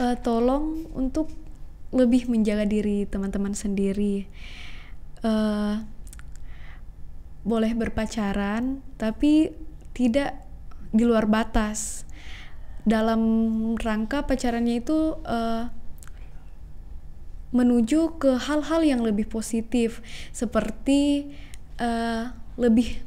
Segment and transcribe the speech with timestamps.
[0.00, 1.28] eh, tolong untuk
[1.92, 4.24] lebih menjaga diri teman-teman sendiri.
[5.20, 5.74] Eh,
[7.40, 9.52] boleh berpacaran, tapi
[9.92, 10.40] tidak
[10.92, 12.08] di luar batas.
[12.88, 13.20] Dalam
[13.76, 15.64] rangka pacarannya itu eh,
[17.50, 21.32] menuju ke hal-hal yang lebih positif, seperti
[21.76, 22.24] eh,
[22.56, 23.02] lebih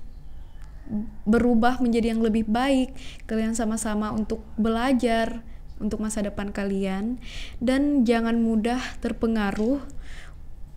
[1.24, 2.92] berubah menjadi yang lebih baik.
[3.26, 5.42] Kalian sama-sama untuk belajar
[5.82, 7.18] untuk masa depan kalian
[7.58, 9.82] dan jangan mudah terpengaruh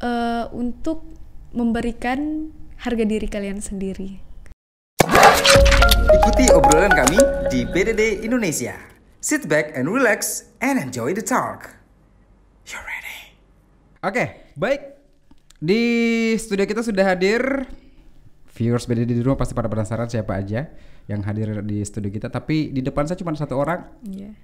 [0.01, 1.05] eh, untuk
[1.57, 4.21] memberikan harga diri kalian sendiri.
[6.07, 8.77] Ikuti obrolan kami di BDD Indonesia.
[9.23, 11.75] Sit back and relax and enjoy the talk.
[12.69, 13.19] You ready?
[14.05, 14.81] Oke, baik.
[15.57, 15.83] Di
[16.37, 17.67] studio kita sudah hadir
[18.53, 20.69] viewers BDD di rumah pasti pada penasaran siapa aja
[21.09, 22.29] yang hadir di studio kita.
[22.31, 23.87] Tapi di depan saya cuma satu orang.
[24.07, 24.37] Iya.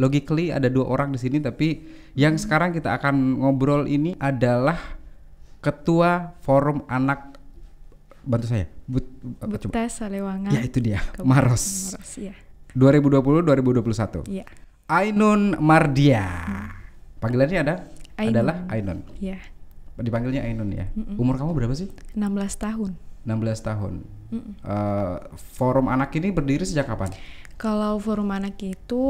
[0.00, 1.84] Logically ada dua orang di sini, tapi
[2.16, 4.96] yang sekarang kita akan ngobrol ini adalah
[5.60, 7.36] ketua forum anak.
[8.24, 8.64] Bantu saya.
[8.88, 9.04] But,
[9.44, 9.60] apa.
[9.60, 10.50] Buta Salewangan.
[10.56, 11.64] Ya itu dia, Kabupaten Maros.
[11.92, 12.34] Maros, iya.
[12.72, 14.24] 2020-2021.
[14.32, 14.46] Iya.
[14.88, 16.24] Ainun Mardia.
[17.20, 17.74] Panggilannya ada?
[18.16, 18.32] Ainun.
[18.32, 18.98] Adalah Ainun.
[19.20, 19.38] Iya.
[20.00, 20.88] Dipanggilnya Ainun ya.
[21.20, 21.92] Umur kamu berapa sih?
[22.16, 22.24] 16
[22.56, 22.96] tahun.
[23.22, 23.94] 16 tahun.
[24.62, 25.16] Eh,
[25.58, 27.10] forum anak ini berdiri sejak kapan?
[27.60, 29.04] Kalau forum anak itu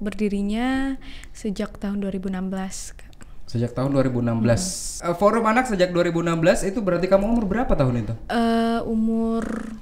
[0.00, 0.98] berdirinya
[1.30, 2.96] sejak tahun 2016.
[2.96, 3.10] Kak.
[3.46, 4.98] Sejak tahun 2016.
[5.04, 8.14] Eh, forum anak sejak 2016 itu berarti kamu umur berapa tahun itu?
[8.26, 9.76] Eh, umur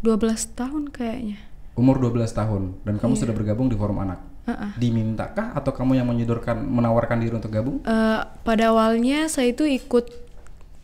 [0.00, 1.38] 12 tahun kayaknya.
[1.76, 3.20] Umur 12 tahun dan kamu Iya.
[3.26, 4.20] sudah bergabung di forum anak.
[4.44, 4.70] Heeh.
[4.76, 7.80] Dimintakah atau kamu yang menyodorkan menawarkan diri untuk gabung?
[7.84, 10.23] Eh, pada awalnya saya itu ikut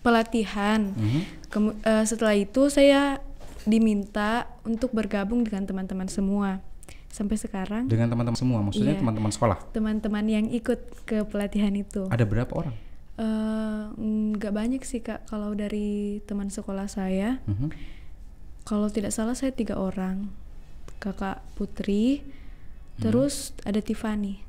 [0.01, 0.93] pelatihan.
[0.93, 1.21] Mhm.
[1.47, 3.21] Kemu- eh, setelah itu saya
[3.63, 6.65] diminta untuk bergabung dengan teman-teman semua.
[7.07, 9.01] Sampai sekarang Dengan teman-teman semua, maksudnya Iya.
[9.01, 9.59] teman-teman sekolah.
[9.73, 12.75] teman-teman yang ikut ke pelatihan itu Ada berapa orang?
[13.19, 13.83] eh,
[14.33, 17.43] nggak banyak sih kak kalau dari teman sekolah saya.
[17.45, 17.69] Mhm.
[18.63, 20.31] Kalau tidak salah saya tiga orang,
[20.97, 22.23] kakak Putri,
[22.97, 24.41] terus ada Tiffany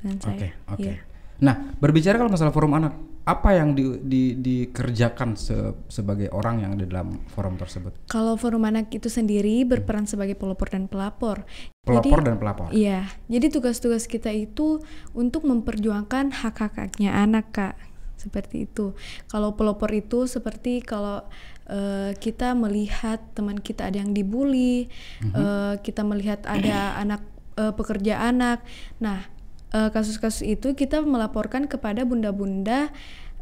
[0.00, 0.50] dan Oke, saya.
[0.68, 0.80] oke.
[0.80, 0.96] Iya.
[1.38, 6.70] Nah, berbicara kalau masalah forum anak, apa yang di- di- dikerjakan se- sebagai orang yang
[6.74, 7.94] ada dalam forum tersebut?
[8.08, 11.44] Kalau forum anak itu sendiri berperan sebagai pelopor dan pelapor.
[11.84, 12.68] Pelopor Jadi- dan pelapor.
[12.72, 14.80] Iya, jadi tugas-tugas kita itu
[15.12, 17.76] untuk memperjuangkan hak-haknya anak, Kak.
[18.18, 18.98] Seperti itu.
[19.30, 21.22] Kalau pelopor itu seperti kalau
[21.68, 24.88] eh, kita melihat teman kita ada yang dibully,
[25.20, 27.20] eh, kita melihat ada anak
[27.60, 28.64] eh, pekerja anak.
[28.98, 29.28] Nah,
[29.74, 32.88] eh, kasus-kasus itu kita melaporkan kepada bunda-bunda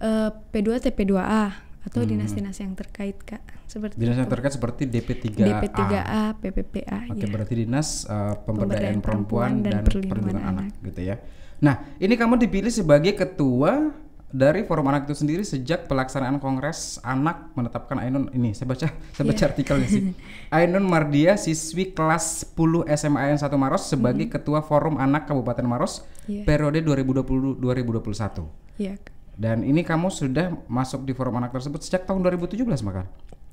[0.00, 3.42] eh, P2 TP2A atau dinas-dinas yang terkait, Kak.
[3.70, 4.34] Seperti Dinas yang itu.
[4.34, 5.38] terkait seperti DP3A.
[5.38, 7.26] DP3A, PPPA, Oke, ya.
[7.30, 10.64] berarti Dinas uh, Pemberdayaan Pemberdayaan Perempuan Perempuan dan, dan Perlindungan, Perlindungan anak.
[10.66, 10.86] Anak.
[10.86, 11.16] gitu ya.
[11.62, 13.94] Nah, ini kamu dipilih sebagai ketua
[14.26, 18.52] dari Forum Anak itu sendiri sejak pelaksanaan Kongres Anak menetapkan Ainun ini.
[18.52, 19.48] Saya baca saya baca Iya.
[19.48, 20.02] artikelnya sih.
[20.56, 26.42] Ainun Mardia siswi kelas 10 SMAN 1 Maros sebagai ketua Forum Anak Kabupaten Maros Iya.
[26.42, 28.46] periode 2020-2021.
[28.76, 29.12] Iya, Kak.
[29.36, 33.04] Dan ini kamu sudah masuk di Forum Anak tersebut sejak tahun 2017 maka.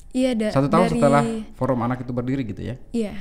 [0.09, 1.23] Iya, da- Satu tahun dari setelah
[1.53, 2.75] Forum Anak itu berdiri gitu ya.
[2.91, 3.13] Iya,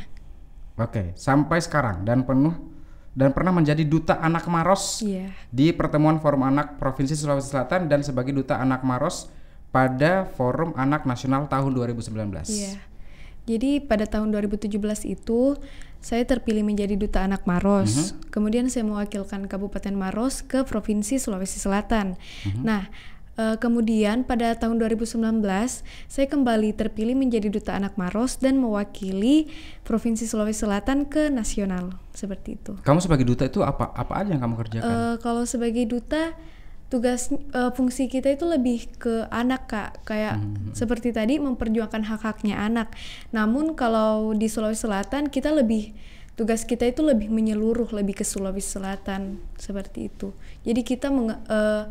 [0.74, 2.56] Oke, sampai sekarang dan penuh
[3.12, 8.00] dan pernah menjadi duta anak Maros iya, di pertemuan Forum Anak Provinsi Sulawesi Selatan dan
[8.00, 9.28] sebagai duta anak Maros
[9.68, 12.48] pada Forum Anak Nasional tahun 2019.
[12.48, 12.80] iya.
[13.42, 14.70] Jadi pada tahun 2017
[15.02, 15.58] itu
[15.98, 18.14] saya terpilih menjadi duta anak Maros.
[18.30, 22.14] Kemudian saya mewakilkan Kabupaten Maros ke Provinsi Sulawesi Selatan.
[22.62, 22.86] Nah,
[23.34, 25.41] eh, kemudian pada tahun 2019
[26.06, 29.48] saya kembali terpilih menjadi duta anak Maros dan mewakili
[29.82, 31.97] Provinsi Sulawesi Selatan ke nasional.
[32.12, 32.76] Seperti itu.
[32.81, 34.92] Kamu sebagai duta itu apa apa aja yang kamu kerjakan?
[34.92, 36.37] Eh, kalau sebagai duta
[36.88, 40.04] tugas eh, fungsi kita itu lebih ke anak kak.
[40.04, 40.37] Kayak
[40.76, 42.92] seperti tadi memperjuangkan hak haknya anak.
[43.32, 45.97] Namun kalau di Sulawesi Selatan kita lebih
[46.32, 49.41] tugas kita itu lebih menyeluruh lebih ke Sulawesi Selatan.
[49.56, 50.36] Seperti itu.
[50.68, 51.84] Jadi kita menge- eh,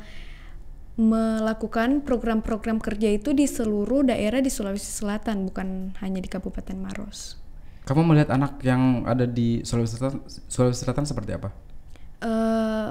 [1.01, 7.41] melakukan program-program kerja itu di seluruh daerah di Sulawesi Selatan bukan hanya di Kabupaten Maros
[7.81, 11.49] Kamu melihat anak yang ada di Sulawesi Selatan, Sulawesi Selatan seperti apa?
[12.21, 12.89] Eh,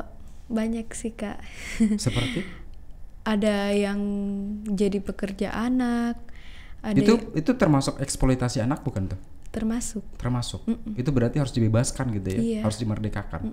[0.51, 1.39] banyak sih kak
[1.95, 2.43] Seperti
[3.33, 4.01] ada yang
[4.67, 6.19] jadi pekerja anak,
[6.83, 9.21] ada itu itu termasuk eksploitasi anak bukan tuh?
[9.51, 10.07] termasuk.
[10.15, 10.63] Termasuk.
[10.95, 12.61] Itu berarti harus dibebaskan gitu ya, Iya.
[12.63, 13.51] harus dimerdekakan.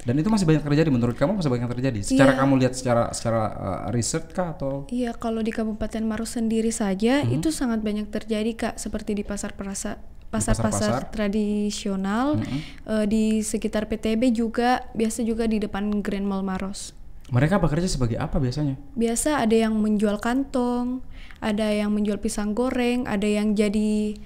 [0.00, 2.00] Dan itu masih banyak terjadi menurut kamu masih banyak terjadi.
[2.00, 2.38] Secara Iya.
[2.40, 7.20] kamu lihat secara secara uh, riset kah atau Iya, kalau di Kabupaten Maros sendiri saja
[7.20, 7.36] Mm-hmm.
[7.36, 10.00] itu sangat banyak terjadi kak, seperti di pasar perasa
[10.30, 12.38] pasar-pasar tradisional
[12.86, 16.94] eh, di sekitar PTB juga biasa juga di depan Grand Mall Maros.
[17.30, 18.74] Mereka bekerja sebagai apa biasanya?
[18.94, 21.02] Biasa ada yang menjual kantong,
[21.38, 24.18] ada yang menjual pisang goreng, ada yang jadi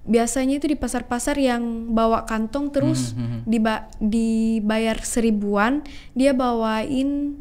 [0.00, 3.12] biasanya itu di pasar-pasar yang bawa kantong terus
[3.44, 7.40] diba- dibayar seribuan, dia bawain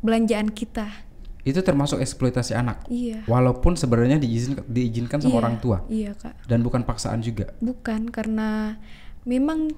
[0.00, 0.88] belanjaan kita.
[1.42, 2.84] Itu termasuk eksploitasi anak.
[2.88, 3.24] Iya.
[3.24, 6.34] Walaupun sebenarnya diizin, diizinkan sama Iya, orang tua Iya, Kak.
[6.44, 7.56] dan bukan paksaan juga.
[7.58, 8.76] Bukan karena
[9.24, 9.72] memang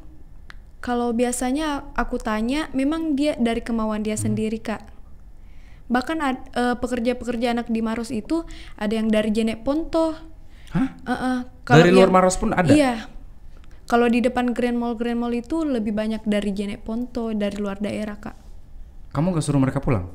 [0.81, 4.81] kalau biasanya aku tanya memang dia dari kemauan dia sendiri kak.
[5.93, 10.17] Bahkan eh, pekerja-pekerja anak di Maros itu ada yang dari Jenek Ponto.
[10.71, 10.89] Hah?
[11.03, 12.71] Eh, eh, kalau Dari luar Maros pun ada?
[12.71, 13.11] Iya.
[13.91, 17.83] Kalau di depan Grand Mall Grand Mall itu lebih banyak dari Jenek Ponto dari luar
[17.83, 18.37] daerah kak.
[19.11, 20.07] Kamu gak suruh mereka pulang?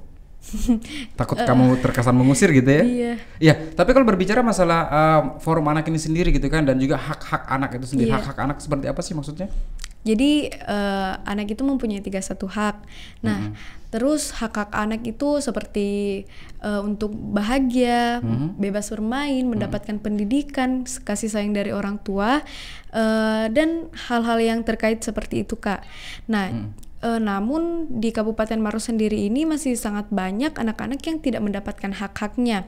[1.19, 2.83] Takut kamu terkesan mengusir gitu ya?
[2.85, 3.13] Iya.
[3.41, 7.49] Iya, tapi kalau berbicara masalah uh, forum anak ini sendiri gitu kan dan juga hak-hak
[7.49, 8.21] anak itu sendiri, Iya.
[8.21, 9.49] hak-hak anak seperti apa sih maksudnya?
[10.05, 12.77] Jadi eh, anak itu mempunyai tiga satu hak.
[13.25, 13.57] Nah,
[13.89, 16.23] terus hak-hak anak itu seperti
[16.61, 18.21] eh, untuk bahagia,
[18.61, 22.45] bebas bermain, mendapatkan pendidikan, kasih sayang dari orang tua,
[22.93, 25.81] eh, dan hal-hal yang terkait seperti itu, kak.
[26.29, 26.53] Nah.
[27.05, 32.65] eh, namun di Kabupaten Maros sendiri ini masih sangat banyak anak-anak yang tidak mendapatkan hak-haknya.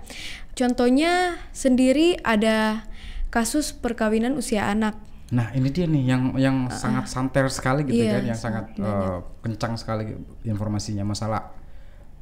[0.53, 2.85] Contohnya sendiri ada
[3.33, 5.06] kasus perkawinan usia anak.
[5.27, 9.19] Nah, ini dia nih yang yang sangat santer sekali gitu Iya, kan, yang sangat uh,
[9.43, 10.15] kencang sekali
[10.47, 11.51] informasinya masalah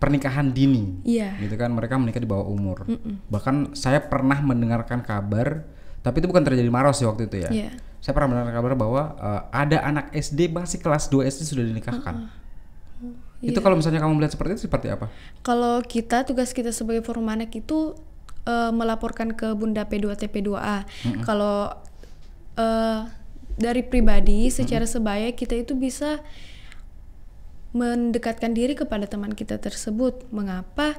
[0.01, 1.05] pernikahan dini.
[1.05, 1.37] Iya.
[1.37, 2.89] Gitu kan, mereka menikah di bawah umur.
[3.29, 5.69] Bahkan saya pernah mendengarkan kabar,
[6.01, 7.49] tapi itu bukan terjadi di Maros ya waktu itu ya.
[7.53, 7.69] Iya.
[8.01, 12.45] Saya pernah mendengar kabar bahwa uh, ada anak SD masih kelas 2 SD sudah dinikahkan.
[13.45, 15.11] Itu kalau misalnya kamu melihat seperti itu seperti apa?
[15.45, 17.93] Kalau kita tugas kita sebagai forum anak itu
[18.47, 20.87] eh, melaporkan ke Bunda P2T P2A.
[21.21, 21.84] Kalau
[22.55, 23.01] eh,
[23.55, 26.19] dari pribadi secara sebaya kita itu bisa
[27.75, 30.27] mendekatkan diri kepada teman kita tersebut.
[30.31, 30.95] Mengapa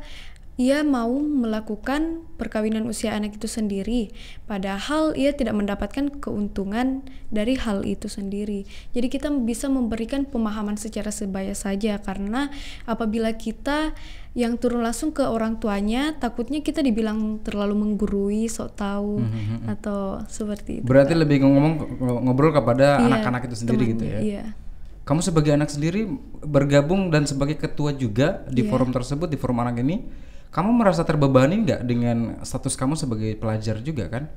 [0.57, 4.09] ia mau melakukan perkawinan usia anak itu sendiri,
[4.49, 8.65] padahal ia tidak mendapatkan keuntungan dari hal itu sendiri.
[8.97, 12.49] Jadi kita bisa memberikan pemahaman secara sebaya saja, karena
[12.89, 13.93] apabila kita
[14.37, 19.25] yang turun langsung ke orang tuanya, takutnya kita dibilang terlalu menggurui, sok tahu,
[19.65, 20.85] atau seperti itu.
[20.85, 21.73] Berarti lebih ngomong
[22.21, 24.21] ngobrol kepada Iya, anak-anak itu sendiri gitu temannya, ya.
[24.21, 24.45] Iya.
[25.09, 26.05] Kamu sebagai anak sendiri
[26.45, 28.69] bergabung dan sebagai ketua juga di Iya.
[28.69, 30.05] forum tersebut di forum anak ini,
[30.53, 34.29] kamu merasa terbebani nggak dengan status kamu sebagai pelajar juga kan?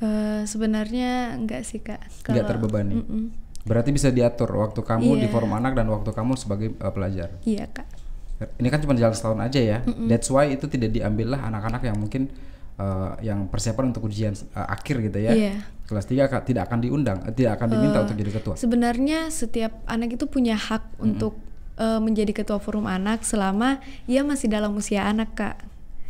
[0.00, 2.00] Eh, sebenarnya enggak sih kak.
[2.24, 2.94] Nggak Kalau- terbebani.
[3.04, 3.24] Mm-mm.
[3.66, 5.32] Berarti bisa diatur waktu kamu di Iya.
[5.34, 7.34] forum anak dan waktu kamu sebagai uh, pelajar.
[7.42, 7.95] Iya kak.
[8.36, 9.78] Ini kan cuma jalan setahun aja ya.
[10.04, 12.28] That's why itu tidak diambil lah anak-anak yang mungkin
[12.76, 15.32] uh, yang persiapan untuk ujian uh, akhir gitu ya.
[15.32, 15.54] Iya.
[15.82, 18.54] Kelas 3 ka- tidak akan diundang, eh, tidak akan diminta untuk jadi ketua.
[18.54, 21.38] Sebenarnya setiap anak itu punya hak untuk
[21.74, 25.56] eh, menjadi ketua forum anak selama ia masih dalam usia anak kak.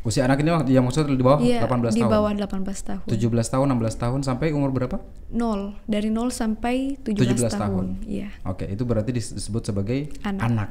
[0.02, 2.10] Usia anak ini waktu- yang maksudnya di bawah Iya 18 di tahun.
[2.10, 3.04] bawah 18 tahun.
[3.04, 5.02] 17 tahun, 16 tahun sampai umur berapa?
[5.28, 7.60] Nol dari 0 sampai 17, 17 tahun.
[7.60, 7.86] tahun.
[8.02, 8.28] Iya.
[8.44, 10.40] Oke, itu berarti dis- disebut sebagai Anak.
[10.40, 10.68] anak.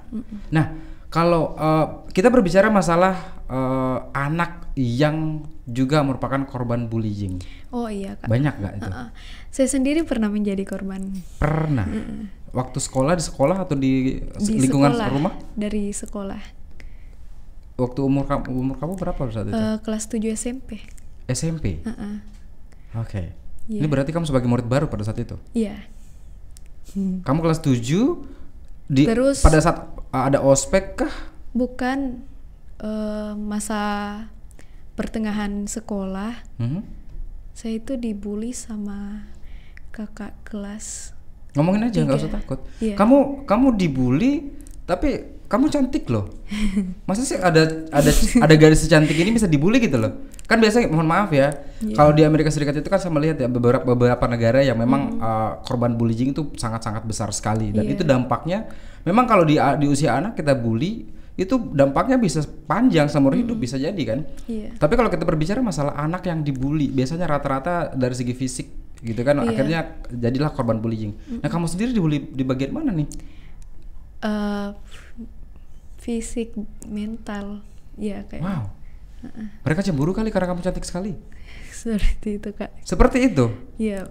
[0.49, 0.65] Nah,
[1.15, 7.39] kalau uh, kita berbicara masalah uh, anak yang juga merupakan korban bullying,
[7.71, 8.27] Oh iya kak.
[8.27, 8.91] banyak nggak itu?
[8.91, 9.15] Ah,
[9.47, 11.87] Saya sendiri pernah menjadi korban Pernah.
[12.51, 15.07] Waktu sekolah di sekolah atau di, di lingkungan sekolah.
[15.09, 15.33] rumah?
[15.55, 16.41] Dari sekolah.
[17.75, 19.55] Waktu umur kamu umur kamu berapa saat itu?
[19.55, 20.83] Eh, kelas 7 SMP.
[21.27, 21.79] SMP.
[21.83, 22.15] Heeh.
[22.95, 23.31] Oke.
[23.71, 23.79] Iya.
[23.83, 25.35] Ini berarti kamu sebagai murid baru pada saat itu.
[25.51, 25.75] Iya.
[26.95, 27.79] Kamu kelas 7
[28.87, 31.13] di Terus- pada saat uh, ada ospek kah?
[31.51, 32.23] Bukan
[32.79, 33.81] eh, masa
[34.93, 36.33] pertengahan sekolah.
[36.57, 36.81] Mhm.
[37.51, 39.27] Saya itu dibully sama
[39.91, 41.15] kakak kelas.
[41.55, 42.59] Ngomongin aja nggak usah takut.
[42.79, 42.99] Iya.
[42.99, 44.51] Kamu kamu dibully
[44.83, 46.27] tapi kamu cantik loh.
[47.07, 48.11] Masa sih ada ada
[48.43, 50.27] ada garis secantik ini bisa dibully gitu loh?
[50.45, 51.55] Kan biasanya mohon maaf ya.
[51.79, 51.95] Iya.
[51.95, 55.23] Kalau di Amerika Serikat itu kan saya melihat ya beberapa beberapa negara yang memang Hmm.
[55.23, 57.95] uh, korban bullying itu sangat-sangat besar sekali dan Iya.
[57.95, 58.67] itu dampaknya
[59.05, 63.75] memang kalau di di usia anak kita bully itu dampaknya bisa panjang seumur hidup bisa
[63.75, 64.23] jadi kan.
[64.47, 64.71] Iya.
[64.79, 68.67] Tapi kalau kita berbicara masalah anak yang dibully, biasanya rata-rata dari segi fisik
[69.03, 69.51] gitu kan, Iya.
[69.51, 69.79] akhirnya
[70.15, 71.11] jadilah korban bullying.
[71.43, 73.07] Nah kamu sendiri dibully di bagian mana nih?
[74.23, 74.69] Eh,
[75.99, 76.55] fisik,
[76.87, 77.61] mental,
[77.99, 78.63] ya kayak Wow.
[79.65, 81.19] Mereka cemburu kali karena kamu cantik sekali.
[81.83, 82.71] seperti itu kak.
[82.87, 83.51] Seperti itu.
[83.75, 84.07] Ya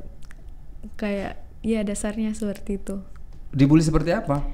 [1.00, 3.00] kayak ya dasarnya seperti itu.
[3.48, 4.44] Dibully seperti apa?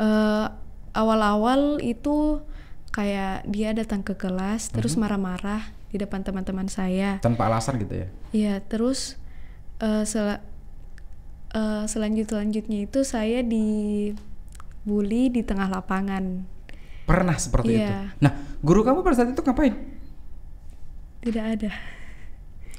[0.00, 0.46] Eh
[0.96, 2.42] awal-awal itu
[2.90, 7.18] kayak dia datang ke kelas terus marah-marah di depan teman-teman saya.
[7.22, 8.08] Tanpa alasan gitu ya.
[8.30, 9.18] Iya, terus
[9.82, 10.42] eh, sel-
[11.54, 16.46] eh, selanjut selanjutnya itu saya dibully di tengah lapangan.
[17.06, 17.90] Pernah seperti itu.
[17.90, 18.14] Iya.
[18.22, 19.74] Nah, guru kamu pada saat itu ngapain?
[21.20, 21.70] Tidak ada.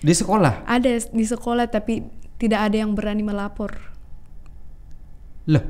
[0.02, 0.66] Di sekolah.
[0.66, 2.08] Ada di sekolah tapi
[2.42, 3.76] tidak ada yang berani melapor.
[5.52, 5.62] Loh,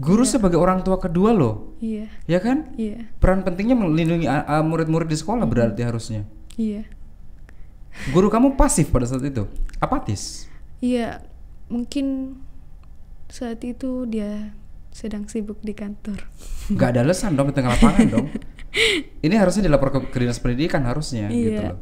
[0.00, 2.72] guru sebagai orang tua kedua loh, Iya, ya kan?
[2.74, 6.24] iya, Peran pentingnya melindungi a- a- murid-murid di sekolah berarti harusnya.
[6.56, 6.88] iya.
[8.08, 9.44] Guru kamu pasif pada saat itu,
[9.76, 10.48] apatis.
[10.80, 11.20] Iya,
[11.68, 12.38] mungkin
[13.28, 14.56] saat itu dia
[14.90, 16.24] sedang sibuk di kantor.
[16.72, 18.26] Gak ada alasan dong di tengah lapangan dong.
[19.26, 21.74] Ini harusnya dilapor ke, ke dinas pendidikan harusnya gitu Iya.
[21.74, 21.78] loh.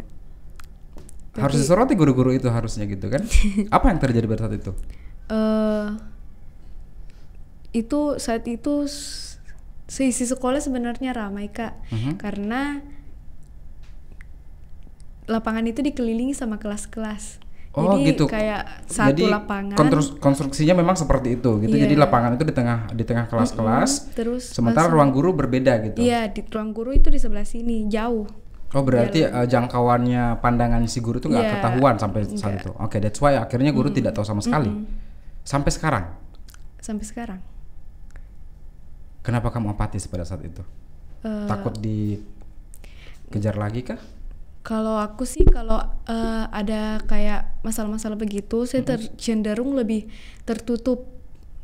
[1.39, 3.23] Harus disoroti guru-guru itu harusnya gitu kan.
[3.77, 4.73] Apa yang terjadi pada saat itu?
[5.29, 5.89] eh
[7.71, 8.89] itu saat itu
[9.85, 12.13] seisi sekolah sebenarnya ramai kak Mhm.
[12.17, 12.81] karena
[15.29, 18.25] lapangan itu dikelilingi sama kelas-kelas Oh jadi gitu.
[18.27, 19.77] kayak satu Jadi lapangan
[20.19, 21.71] konstruksinya memang seperti itu gitu.
[21.71, 21.85] Iya.
[21.85, 24.17] Jadi lapangan itu di tengah di tengah kelas-kelas.
[24.17, 26.01] terus Sementara langsung- ruang guru berbeda gitu.
[26.01, 28.25] iya di ruang guru itu di sebelah sini jauh
[28.69, 32.69] Oh berarti eh, jangkauannya pandangan si guru itu nggak Iya, ketahuan sampai saat itu.
[32.75, 34.69] Oke, that's why akhirnya guru tidak tahu sama sekali.
[35.43, 36.05] Sampai sekarang.
[36.79, 37.41] sampai sekarang
[39.23, 40.63] Kenapa kamu apatis pada saat itu?
[41.27, 44.01] Eh, Takut dikejar lagi kah?
[44.63, 50.07] Kalau aku sih kalau eh, ada kayak masalah-masalah begitu, saya ter- cenderung lebih
[50.45, 51.09] tertutup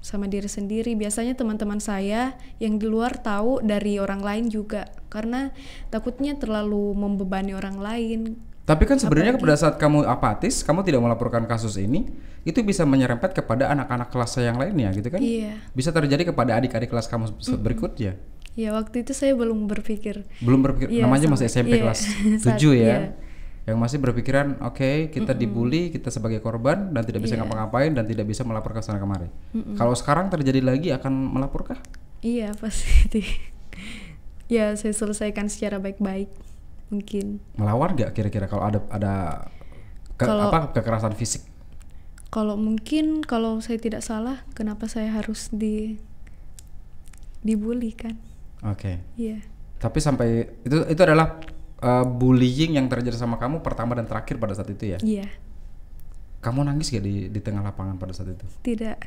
[0.05, 0.93] sama diri sendiri.
[0.97, 5.53] Biasanya teman-teman saya yang di luar tahu dari orang lain juga, karena
[5.89, 8.21] takutnya terlalu membebani orang lain.
[8.65, 12.09] Tapi kan sebenarnya pada saat kamu apatis, kamu tidak melaporkan kasus ini,
[12.43, 15.21] itu bisa menyerempet kepada anak-anak kelas yang lainnya gitu kan?
[15.21, 17.29] Iya, Bisa terjadi kepada adik-adik kelas kamu
[17.61, 18.17] berikutnya.
[18.55, 20.25] ya waktu itu saya belum berpikir.
[20.39, 22.01] Belum berpikir, Iya, namanya masih SMP iya, kelas
[22.45, 22.81] saat- 7 ya.
[22.81, 22.99] iya.
[23.65, 27.43] Yang masih berpikiran, oke kita dibully, kita sebagai korban dan tidak bisa Iya.
[27.43, 29.29] ngapa-ngapain dan tidak bisa melapor ke sana kemari.
[29.75, 31.81] Kalau sekarang terjadi lagi akan melaporkah?
[32.21, 33.25] Iya pasti.
[34.55, 36.29] ya saya selesaikan secara baik-baik
[36.95, 37.43] mungkin.
[37.59, 39.15] Melawan nggak kira-kira kalau ada ada
[40.15, 41.43] ke- Kalau- apa kekerasan fisik?
[42.31, 45.99] Kalau mungkin kalau saya tidak salah, kenapa saya harus di
[47.43, 48.15] dibully kan?
[48.65, 48.99] Oke.
[49.15, 49.45] Iya.
[49.79, 50.29] Tapi sampai
[50.65, 51.39] itu itu adalah
[51.79, 54.99] uh, bullying yang terjadi sama kamu pertama dan terakhir pada saat itu ya.
[54.99, 55.29] Iya.
[56.41, 58.45] Kamu nangis gak di di tengah lapangan pada saat itu?
[58.65, 58.99] Tidak.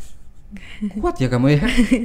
[0.96, 1.62] Kuat ya kamu ya.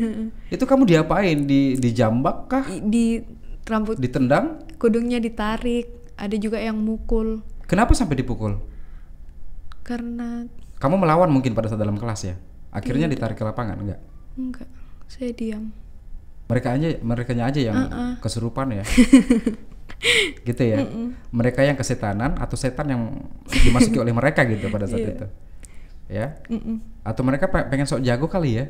[0.58, 1.46] itu kamu diapain?
[1.46, 2.66] Di dijambak kah?
[2.66, 3.22] Di
[3.62, 4.58] rambut Ditendang?
[4.82, 5.86] Kudungnya ditarik,
[6.18, 8.58] ada juga yang mukul Kenapa sampai dipukul?
[9.82, 10.46] karena
[10.76, 12.34] Kamu melawan mungkin pada saat dalam kelas ya.
[12.70, 13.14] Akhirnya Iya.
[13.14, 14.00] ditarik ke lapangan enggak?
[14.34, 14.66] enggak,
[15.06, 15.70] saya diam.
[16.50, 18.12] Mereka aja mereka aja yang Uh-uh.
[18.18, 18.82] kesurupan ya.
[20.48, 20.82] gitu ya.
[21.30, 23.02] Mereka yang kesetanan atau setan yang
[23.46, 25.12] dimasuki oleh mereka gitu pada saat Iya.
[25.14, 25.26] itu.
[26.10, 26.26] Ya.
[26.50, 26.82] Mm-mm.
[27.06, 28.64] Atau mereka pe- pengen sok jago kali ya.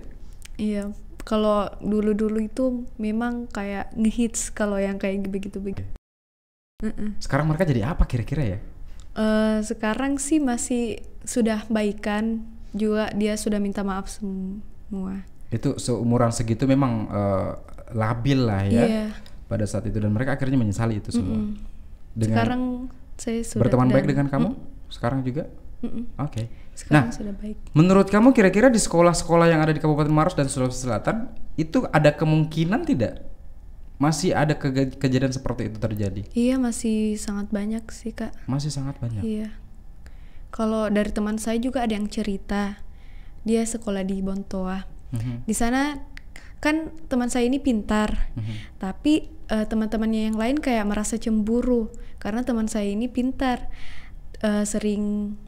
[0.61, 0.92] Iya,
[1.25, 2.64] kalau dulu-dulu itu
[3.00, 5.81] memang kayak ngehits kalau yang kayak begitu-begitu.
[6.83, 7.15] Mm-mm.
[7.19, 8.59] Sekarang mereka jadi apa kira-kira ya?
[9.12, 15.23] Eh, sekarang sih masih sudah baikan juga dia sudah minta maaf semua.
[15.49, 17.51] Itu seumuran segitu memang eh,
[17.93, 19.05] labil lah ya Iya.
[19.47, 21.53] pada saat itu dan mereka akhirnya menyesali itu semua.
[22.12, 22.62] Dengan Sekarang
[23.15, 24.49] saya sudah berteman baik dan- dengan kamu
[24.89, 25.45] sekarang juga?
[26.17, 26.47] Oke.
[26.73, 27.59] Sekarang sudah baik.
[27.75, 32.09] Menurut kamu kira-kira di sekolah-sekolah yang ada di Kabupaten Maros dan Sulawesi Selatan itu ada
[32.09, 33.29] kemungkinan tidak
[34.02, 36.23] masih ada kege- kejadian seperti itu terjadi?
[36.35, 38.35] Iya masih sangat banyak sih kak.
[38.50, 39.23] Masih sangat banyak.
[39.23, 39.54] Iya.
[40.50, 42.82] Kalau dari teman saya juga ada yang cerita
[43.47, 44.82] dia sekolah di Bontoa.
[45.14, 45.47] Mhm.
[45.47, 46.02] Di sana
[46.59, 48.78] kan teman saya ini pintar, Mhm.
[48.78, 53.71] tapi eh, teman-temannya yang lain kayak merasa cemburu karena teman saya ini pintar,
[54.42, 55.38] Eh, sering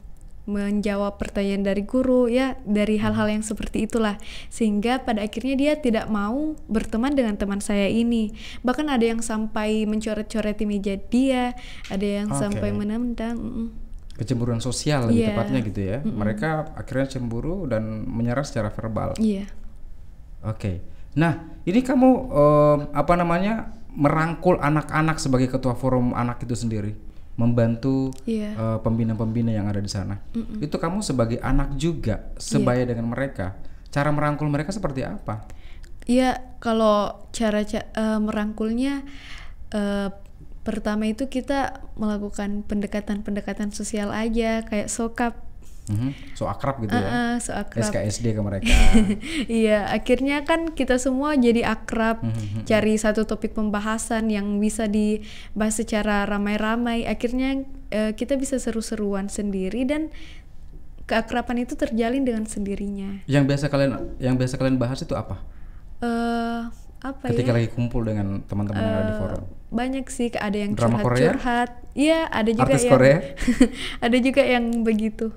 [0.45, 6.05] menjawab pertanyaan dari guru ya dari hal-hal yang seperti itulah sehingga pada akhirnya dia tidak
[6.05, 8.29] mau berteman dengan teman saya ini
[8.61, 11.57] bahkan ada yang sampai mencoret-coret meja dia
[11.89, 12.39] ada yang Oke.
[12.41, 13.37] sampai menendang.
[14.15, 15.29] Kecemburuan sosial lebih Iya.
[15.35, 15.97] tepatnya gitu ya.
[16.07, 19.11] Mereka akhirnya cemburu dan menyerang secara verbal.
[19.19, 19.43] iya
[20.45, 20.79] Oke.
[21.17, 26.93] Nah, ini kamu em, apa namanya merangkul anak-anak sebagai ketua forum anak itu sendiri,
[27.35, 30.19] membantu iya eh, pembina-pembina yang ada di sana.
[30.59, 33.59] Itu kamu sebagai anak juga sebaya dengan mereka.
[33.91, 35.47] Cara merangkul mereka seperti apa?
[36.05, 39.03] Iya, kalau cara ca- eh, merangkulnya
[39.71, 40.09] eh,
[40.65, 45.44] pertama itu kita melakukan pendekatan-pendekatan sosial aja kayak sokap,
[45.85, 47.09] Mhm, So akrab gitu ya.
[47.31, 47.85] Eh, so akrab.
[47.85, 48.73] SKSD ke mereka.
[49.51, 55.75] iya, akhirnya kan kita semua jadi akrab, Mhm, cari satu topik pembahasan yang bisa dibahas
[55.75, 57.05] secara ramai-ramai.
[57.05, 60.09] Akhirnya eh, kita bisa seru-seruan sendiri dan
[61.03, 63.21] keakraban itu terjalin dengan sendirinya.
[63.25, 65.37] Yang biasa kalian yang biasa kalian bahas itu apa?
[65.97, 66.61] eh
[66.99, 67.55] apa Ketika ya?
[67.55, 69.41] lagi kumpul dengan teman-teman yang ada di Eh, forum.
[69.67, 71.29] banyak sih ada yang Drama curhat Korea?
[71.29, 73.17] curhat iya ada juga Artis yang Korea?
[74.05, 75.29] ada juga yang begitu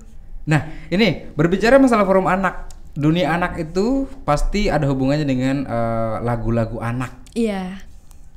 [0.47, 6.79] Nah, ini berbicara masalah forum anak, dunia anak itu pasti ada hubungannya dengan eh, lagu-lagu
[6.79, 7.27] anak.
[7.35, 7.89] iya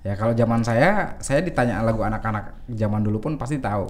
[0.02, 3.86] Ya kalau zaman saya, saya ditanya lagu anak-anak zaman dulu pun pasti tahu.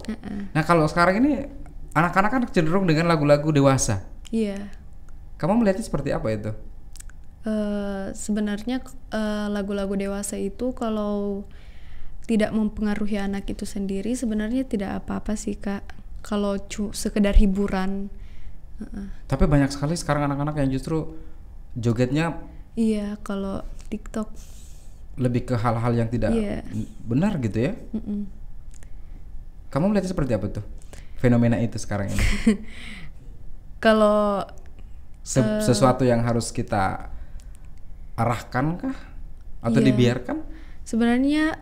[0.52, 1.48] Nah kalau sekarang ini
[1.96, 4.04] anak-anak kan cenderung dengan lagu-lagu dewasa.
[4.28, 4.68] iya
[5.40, 6.52] Kamu melihatnya seperti apa itu?
[7.48, 11.48] Eh, sebenarnya eh, lagu-lagu dewasa itu kalau
[12.28, 15.82] tidak mempengaruhi anak itu sendiri sebenarnya tidak apa-apa sih kak
[16.22, 16.56] kalau
[16.90, 18.08] sekedar hiburan.
[19.26, 21.14] Tapi banyak sekali sekarang anak-anak yang justru
[21.72, 22.34] jogetnya
[22.74, 24.26] iya kalau TikTok
[25.16, 26.64] lebih ke hal-hal yang tidak Iya.
[27.04, 27.72] benar gitu ya.
[27.92, 28.26] mm-mm.
[29.68, 30.64] Kamu melihatnya seperti apa tuh?
[31.16, 32.18] Fenomena itu sekarang ini.
[33.84, 34.42] kalau
[35.22, 37.08] Se- sesuatu yang harus kita
[38.16, 38.96] arahkan kah?
[39.62, 39.88] Atau Iya.
[39.94, 40.36] dibiarkan?
[40.82, 41.56] Sebenarnya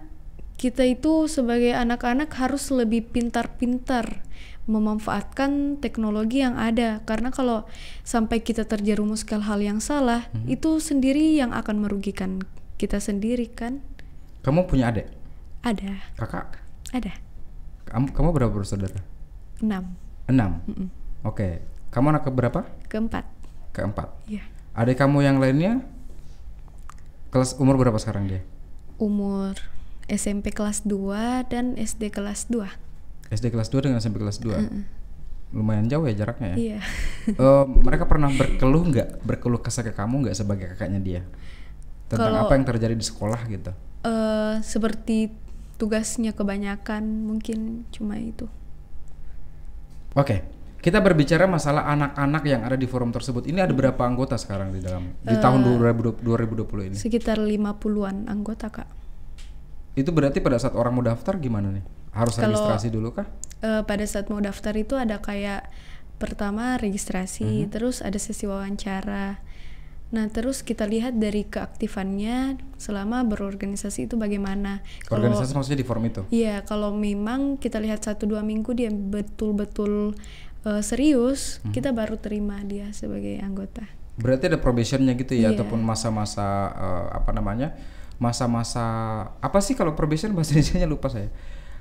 [0.61, 4.21] kita itu sebagai anak-anak harus lebih pintar-pintar
[4.69, 7.65] memanfaatkan teknologi yang ada karena kalau
[8.05, 12.45] sampai kita terjerumus ke hal yang salah itu sendiri yang akan merugikan
[12.77, 13.81] kita sendiri kan
[14.45, 15.09] Kamu punya adik?
[15.65, 16.61] ada Kakak?
[16.93, 17.13] ada
[17.89, 19.01] Kamu, kamu berapa bersaudara?
[19.65, 19.97] enam
[20.31, 20.63] Enam.
[21.27, 21.59] Oke.
[21.91, 22.63] Kamu anak keberapa?
[22.87, 23.25] keempat
[23.73, 24.09] Keempat.
[24.29, 24.45] ya
[24.77, 25.83] Adik kamu yang lainnya
[27.31, 28.45] kelas umur berapa sekarang dia?
[29.01, 29.57] umur
[30.11, 32.91] SMP kelas 2 dan SD kelas 2
[33.31, 35.55] SD kelas 2 dengan SMP kelas 2.
[35.55, 36.57] Lumayan jauh ya jaraknya ya.
[36.59, 36.81] iya.
[37.31, 39.23] Eh, mereka pernah berkeluh nggak?
[39.23, 41.23] Berkeluh kesah ke kamu nggak sebagai kakaknya dia?
[42.11, 43.71] Tentang Kalau- apa yang terjadi di sekolah gitu?
[44.03, 45.31] Eh seperti
[45.79, 48.51] tugasnya kebanyakan mungkin cuma itu.
[50.19, 50.43] Oke
[50.81, 53.45] kita berbicara masalah anak-anak yang ada di forum tersebut.
[53.45, 56.97] Ini ada berapa anggota sekarang di dalam di tahun 2020, 2020 ini?
[56.97, 58.89] sekitar 50-an anggota kak
[60.01, 63.29] itu berarti pada saat orang mau daftar gimana nih harus Kalau- registrasi dulu kah
[63.61, 65.69] Eh, pada saat mau daftar itu ada kayak
[66.17, 69.37] pertama registrasi, terus ada sesi wawancara.
[70.11, 74.81] Nah, terus kita lihat dari keaktifannya selama berorganisasi itu bagaimana.
[75.05, 78.89] Kalau organisasi maksudnya di forum itu Iya, kalau memang kita lihat satu dua minggu dia
[78.89, 80.17] betul-betul
[80.61, 83.85] eh, serius, kita baru terima dia sebagai anggota.
[84.17, 85.57] berarti ada probationnya gitu ya Iya.
[85.57, 87.73] ataupun masa-masa eh, apa namanya
[88.21, 88.85] masa-masa
[89.41, 91.33] apa sih kalau probation bahasa Indonesia lupa saya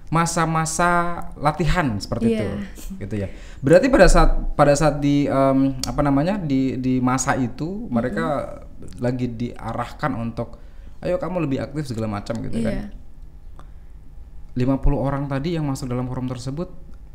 [0.09, 0.89] masa-masa
[1.37, 2.57] latihan seperti itu Iya.
[3.05, 3.27] gitu ya
[3.61, 8.57] berarti pada saat pada saat di em, apa namanya di di masa itu mereka
[8.97, 10.57] lagi diarahkan untuk
[10.99, 12.87] ayo kamu lebih aktif segala macam gitu kan Iya.
[14.57, 16.67] 50 orang tadi yang masuk dalam forum tersebut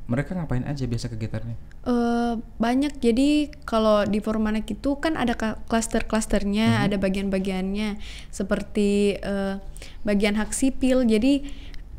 [0.04, 5.36] mereka ngapain aja biasa kegiatannya Eh, banyak jadi kalau di forum anak itu kan ada
[5.68, 8.00] klaster-klasternya, ada bagian-bagiannya
[8.32, 9.60] seperti eh,
[10.00, 11.04] bagian hak sipil.
[11.04, 11.44] Jadi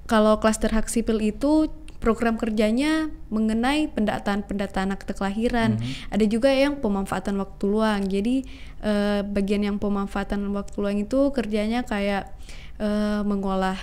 [0.09, 1.69] kalau klaster hak sipil itu
[2.01, 5.77] program kerjanya mengenai pendataan-pendataan akte kelahiran.
[6.09, 8.09] Ada juga yang pemanfaatan waktu luang.
[8.09, 8.41] Jadi
[8.81, 12.33] eh, bagian yang pemanfaatan waktu luang itu kerjanya kayak
[12.81, 13.77] eh, mengolah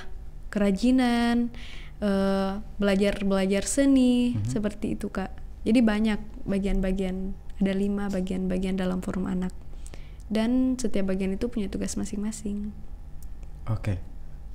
[0.50, 1.54] kerajinan,
[2.02, 5.30] eh, belajar belajar seni seperti itu kak.
[5.62, 9.54] Jadi banyak bagian-bagian, ada lima bagian-bagian dalam forum anak.
[10.26, 12.72] Dan setiap bagian itu punya tugas masing-masing.
[13.62, 13.94] oke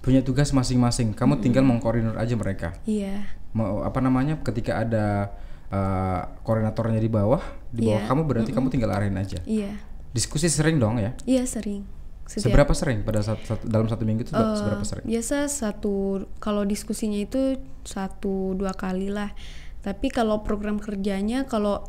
[0.03, 5.31] punya tugas masing-masing kamu tinggal mengkoordinir aja mereka Iya, mau apa namanya ketika ada
[5.71, 7.39] uh, koordinatornya di bawah
[7.71, 8.07] di bawah Iya.
[8.07, 9.79] kamu berarti kamu tinggal arahin aja iya,
[10.11, 11.87] diskusi sering dong ya iya sering.
[12.27, 16.27] Setiap- seberapa sering pada saat, satu- dalam satu minggu itu Eh, seberapa sering Biasa satu,
[16.43, 17.55] kalau diskusinya itu
[17.87, 19.31] satu dua kali lah.
[19.79, 21.87] Tapi kalau program kerjanya, kalau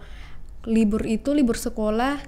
[0.63, 2.23] libur itu libur sekolah,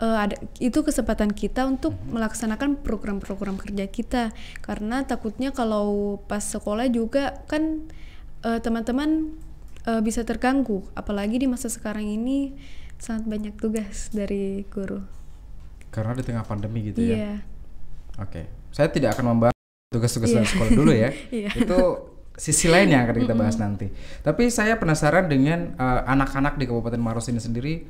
[0.00, 4.32] eh, ada itu kesempatan kita untuk melaksanakan program-program kerja kita.
[4.64, 7.84] Karena takutnya kalau pas sekolah juga kan
[8.44, 9.36] eh, teman-teman
[9.84, 10.88] eh, bisa terganggu.
[10.96, 12.56] Apalagi di masa sekarang ini
[12.96, 15.04] sangat banyak tugas dari guru.
[15.96, 17.34] Karena di tengah pandemi gitu ya Iya.
[18.20, 19.56] oke saya tidak akan membahas
[19.88, 21.50] tugas-tugas dari sekolah dulu ya Iya.
[21.56, 21.78] itu
[22.36, 23.88] sisi lain yang akan kita bahas nanti
[24.20, 27.88] tapi saya penasaran dengan uh, anak-anak di Kabupaten Maros ini sendiri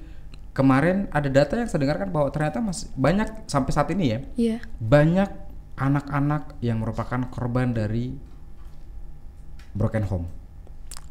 [0.54, 4.58] kemarin ada data yang saya dengarkan bahwa ternyata masih banyak sampai saat ini ya Iya.
[4.78, 5.30] banyak
[5.76, 8.16] anak-anak yang merupakan korban dari
[9.76, 10.26] broken home.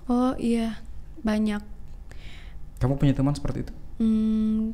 [0.09, 0.81] Oh iya,
[1.21, 1.61] banyak.
[2.77, 3.73] Kamu punya teman seperti itu?
[4.01, 4.73] Hmm,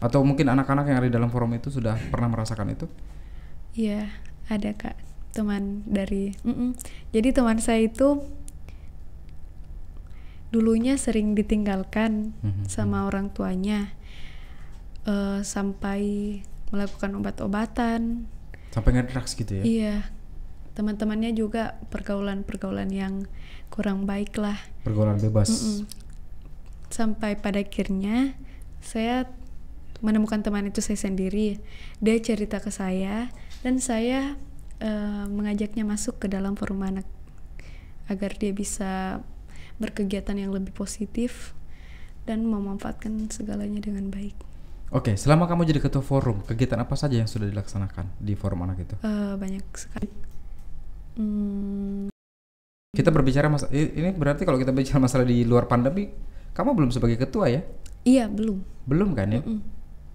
[0.00, 2.88] Atau mungkin anak-anak yang ada di dalam forum itu sudah pernah merasakan itu?
[3.70, 4.10] iya,
[4.50, 4.98] ada kak
[5.30, 6.34] teman dari.
[6.42, 6.74] Mm-mm.
[7.14, 8.18] Jadi teman saya itu
[10.50, 13.94] dulunya sering ditinggalkan Mhm, sama orang tuanya
[15.06, 16.00] eh, sampai
[16.74, 18.26] melakukan obat-obatan.
[18.74, 19.64] Sampai ngedrugs gitu ya?
[19.64, 19.96] Iya,
[20.74, 23.26] teman-temannya juga pergaulan-pergaulan yang
[23.70, 24.58] kurang baik lah.
[24.82, 25.48] Pergaulan bebas.
[25.50, 25.86] Mm-mm.
[26.90, 28.34] Sampai pada akhirnya
[28.82, 29.30] saya
[30.00, 31.60] menemukan teman itu saya sendiri.
[32.00, 33.28] Dia cerita ke saya
[33.60, 34.36] dan saya
[34.80, 37.06] eh, mengajaknya masuk ke dalam forum anak
[38.10, 39.22] agar dia bisa
[39.78, 41.54] berkegiatan yang lebih positif
[42.28, 44.36] dan memanfaatkan segalanya dengan baik.
[44.90, 48.82] Oke, selama kamu jadi ketua forum, kegiatan apa saja yang sudah dilaksanakan di forum anak
[48.82, 48.94] itu?
[49.00, 50.08] Eh, banyak sekali.
[51.14, 52.10] Hmm,
[52.90, 56.10] Kita berbicara mas ini berarti kalau kita bicara masalah di luar pandemi,
[56.50, 57.62] kamu belum sebagai ketua ya?
[58.02, 58.64] iya belum.
[58.88, 59.40] Belum kan ya?
[59.44, 59.60] Mm-mm.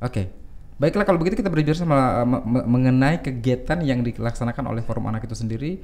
[0.01, 0.31] Oke.
[0.75, 5.35] Baiklah kalau begitu kita berbicara sama me- mengenai kegiatan yang dilaksanakan oleh forum anak itu
[5.35, 5.79] sendiri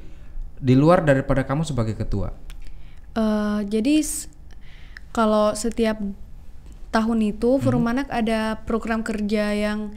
[0.62, 2.36] di luar daripada kamu sebagai ketua.
[3.15, 4.04] Eh, jadi
[5.12, 6.00] kalau setiap
[6.91, 9.91] tahun itu Forum Anak ada program kerja yang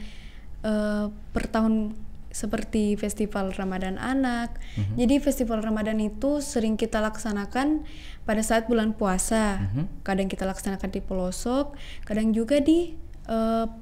[0.63, 1.95] eh, per tahun
[2.35, 4.59] seperti Festival Ramadan Anak.
[4.99, 7.87] Jadi Festival Ramadan itu sering kita laksanakan
[8.27, 9.63] pada saat bulan puasa.
[9.71, 10.03] Mhm.
[10.03, 13.04] Kadang kita laksanakan di pelosok, kadang juga di eh,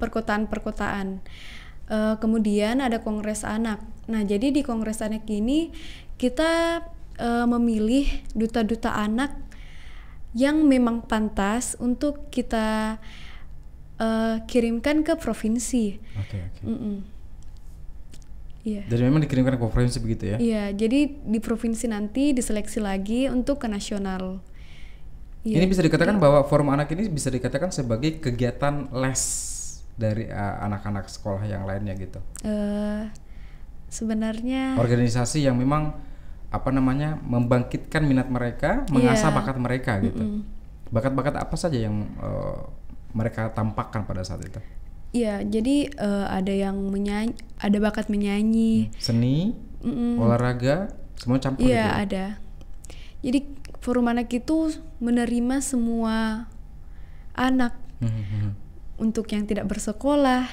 [0.00, 1.20] perkotaan-perkotaan.
[1.84, 3.84] Eh, kemudian ada Kongres Anak.
[4.08, 5.68] Nah, jadi di Kongres Anak ini
[6.16, 6.80] kita
[7.20, 9.36] eh, memilih duta-duta anak
[10.32, 12.96] yang memang pantas untuk kita
[14.00, 16.00] eh, kirimkan ke provinsi.
[16.16, 16.60] Oke, oke.
[16.64, 16.96] Mm-mm.
[18.64, 18.88] Iya.
[18.88, 20.36] Jadi memang dikirimkan ke provinsi begitu ya?
[20.40, 24.40] Iya, jadi di provinsi nanti diseleksi lagi untuk ke nasional.
[25.44, 25.60] Iya.
[25.60, 29.22] Ini bisa dikatakan bahwa forum anak ini bisa dikatakan sebagai kegiatan les
[29.94, 32.16] dari uh, anak-anak sekolah yang lainnya gitu.
[32.42, 33.12] Eh,
[33.92, 35.94] sebenarnya Organisasi yang memang
[36.48, 39.36] apa namanya membangkitkan minat mereka, mengasah Iya.
[39.36, 40.22] bakat mereka gitu.
[40.22, 40.40] Mm-mm.
[40.88, 42.70] Bakat-bakat apa saja yang uh,
[43.12, 44.58] mereka tampakkan pada saat itu?
[45.14, 48.90] Iya, jadi eh, ada yang menyanyi, ada bakat menyanyi.
[48.98, 50.18] Seni, Mm-mm.
[50.18, 51.70] olahraga, semua campur gitu.
[51.70, 51.90] Iya, ya?
[52.02, 52.24] ada.
[53.22, 53.38] Jadi
[53.84, 56.48] forum anak itu menerima semua
[57.36, 58.56] anak Mhm.
[58.96, 60.48] untuk yang tidak bersekolah,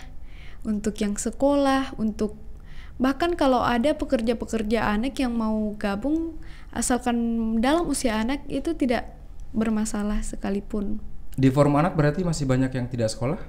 [0.67, 2.35] untuk yang sekolah, untuk
[2.99, 6.37] bahkan kalau ada pekerja-pekerja anak yang mau gabung
[6.69, 7.15] asalkan
[7.57, 9.15] dalam usia anak itu tidak
[9.51, 10.99] bermasalah sekalipun.
[11.33, 13.39] Di forum anak berarti masih banyak yang tidak sekolah?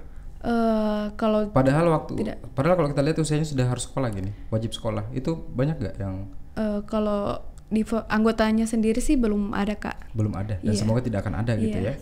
[0.42, 2.50] eh kalau Padahal waktu Tidak.
[2.58, 5.06] padahal kalau kita lihat usianya sudah harus sekolah gini, wajib sekolah.
[5.14, 6.26] Itu banyak gak yang
[6.58, 7.38] eh, kalau
[7.72, 10.12] di anggotanya sendiri sih belum ada kak.
[10.12, 10.76] belum ada dan Iya.
[10.76, 11.92] semoga tidak akan ada gitu Iya.
[11.92, 11.94] ya.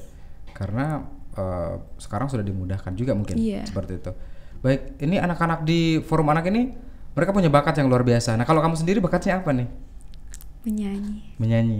[0.51, 3.63] Karena eh, sekarang sudah dimudahkan juga mungkin Iya.
[3.65, 4.11] seperti itu.
[4.61, 6.75] Baik, ini anak-anak di forum anak ini
[7.11, 8.35] mereka punya bakat yang luar biasa.
[8.35, 9.71] Nah, kalau kamu sendiri bakatnya apa nih?
[10.61, 11.79] Menyanyi Menyanyi.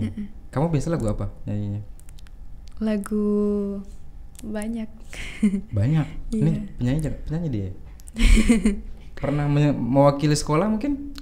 [0.49, 1.83] Kamu biasa lagu apa nyanyinya?
[2.81, 3.27] lagu
[4.41, 4.89] banyak.
[5.77, 6.07] Banyak.
[6.33, 6.61] Ini Iya.
[6.81, 7.69] penyanyi penyanyi dia.
[9.21, 9.45] Pernah
[9.77, 11.13] mewakili sekolah mungkin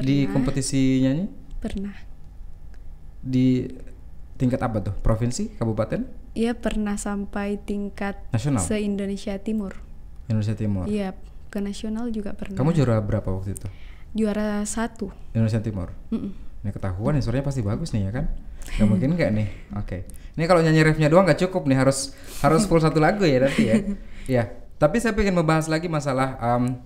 [0.00, 0.32] di Pernah.
[0.32, 1.28] kompetisi nyanyi
[1.64, 1.96] Pernah.
[3.24, 3.64] di
[4.36, 4.92] tingkat apa tuh?
[5.00, 9.80] Provinsi, kabupaten, Iya pernah sampai tingkat nasional, se Indonesia Timur.
[10.28, 10.84] Indonesia Timur.
[10.84, 11.16] Iya
[11.48, 12.58] ke nasional juga pernah.
[12.58, 13.68] Kamu juara berapa waktu itu?
[14.12, 15.08] juara satu.
[15.32, 15.88] Indonesia Timur.
[16.12, 16.30] Mm-mm.
[16.62, 18.24] Ini ketahuan ya suaranya pasti bagus nih ya kan?
[18.78, 19.48] Gak mungkin nggak nih?
[19.80, 20.04] Oke.
[20.36, 22.12] Ini kalau nyanyi refnya doang nggak cukup nih harus
[22.44, 23.74] harus full satu lagu ya nanti ya.
[24.40, 24.44] Ya.
[24.76, 26.76] Tapi saya pengen membahas lagi masalah em,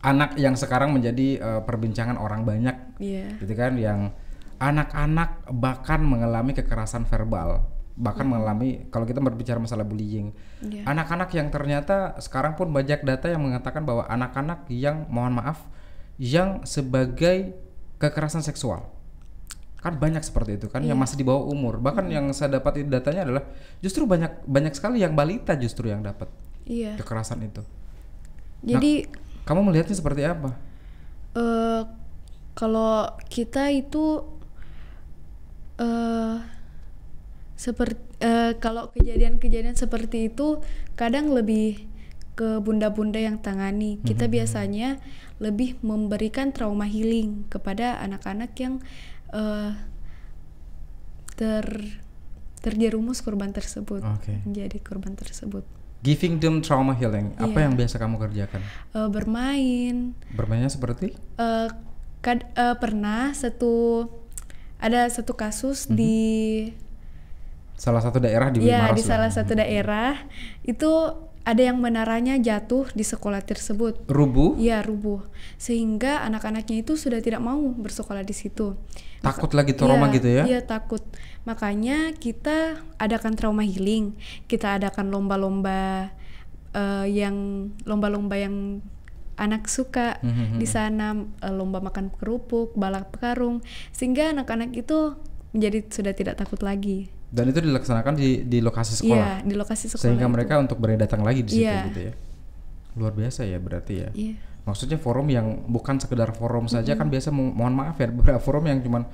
[0.00, 3.36] anak yang sekarang menjadi eh, perbincangan orang banyak, Iya.
[3.38, 3.76] gitu kan?
[3.76, 4.12] Yang
[4.60, 7.64] anak-anak bahkan mengalami kekerasan verbal,
[7.96, 10.84] bahkan mengalami kalau kita berbicara masalah bullying, Iya.
[10.84, 15.64] anak-anak yang ternyata sekarang pun banyak data yang mengatakan bahwa anak-anak yang mohon maaf
[16.20, 17.56] yang sebagai
[17.96, 18.88] kekerasan seksual
[19.80, 23.24] kan banyak seperti itu kan yang masih di bawah umur bahkan yang saya dapat datanya
[23.24, 23.44] adalah
[23.80, 26.28] justru banyak banyak sekali yang balita justru yang dapat
[26.68, 27.00] Iya.
[27.00, 27.64] kekerasan itu
[28.60, 29.08] Jadi
[29.50, 30.54] kamu melihatnya seperti apa
[31.34, 31.82] eh
[32.54, 34.22] kalau kita itu
[35.82, 36.38] eh
[37.58, 40.64] seperti eh, kalau kejadian-kejadian seperti itu
[40.96, 41.90] kadang lebih
[42.40, 44.00] ke bunda-bunda yang tangani.
[44.00, 44.96] Kita biasanya
[45.44, 48.80] lebih memberikan trauma healing kepada anak-anak yang
[49.36, 49.76] eh
[51.36, 51.64] ter
[52.64, 54.40] terjerumus korban tersebut Oke.
[54.48, 55.64] menjadi korban tersebut.
[56.00, 57.62] Giving them trauma healing apa Iya.
[57.62, 58.60] yang biasa kamu kerjakan
[58.90, 61.68] Eh, bermain, bermainnya seperti eh
[62.18, 64.06] kad- eh, pernah satu
[64.76, 65.94] ada satu kasus Mhm.
[65.94, 66.18] di
[67.74, 69.08] salah satu daerah di ya Maros di lah.
[69.08, 70.16] salah satu daerah
[70.62, 70.88] itu
[71.40, 74.04] ada yang menaranya jatuh di sekolah tersebut.
[74.06, 74.60] Rubuh?
[74.60, 75.24] Iya, rubuh.
[75.56, 78.76] Sehingga anak-anaknya itu sudah tidak mau bersekolah di situ.
[79.18, 80.44] Takut lagi trauma Iya, gitu ya?
[80.46, 81.00] Iya, takut.
[81.42, 84.12] Makanya kita adakan trauma healing.
[84.44, 86.12] Kita adakan lomba-lomba
[86.70, 87.36] eh, yang
[87.82, 88.78] lomba-lomba yang
[89.34, 95.16] anak suka Mhm, di sana eh, lomba makan kerupuk, balap karung sehingga anak-anak itu
[95.50, 97.08] menjadi sudah tidak takut lagi.
[97.30, 99.34] Dan itu dilaksanakan di di lokasi Iya, sekolah.
[99.42, 100.02] di lokasi sekolah.
[100.04, 100.34] Sehingga itu.
[100.34, 101.88] mereka untuk berani datang lagi di situ Iya.
[101.88, 102.12] gitu ya.
[102.94, 104.08] Luar biasa ya berarti ya.
[104.12, 104.34] Iya.
[104.60, 108.66] Maksudnya forum yang bukan sekedar forum saja kan biasa mo- mohon maaf ya beberapa forum
[108.66, 109.08] yang cuman